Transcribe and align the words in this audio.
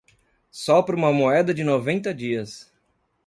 Sopra 0.49 0.95
uma 0.95 1.13
moeda 1.13 1.53
de 1.53 1.63
noventa 1.63 2.11
dias 2.11 2.73